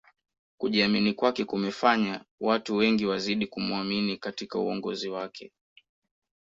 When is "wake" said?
5.09-5.51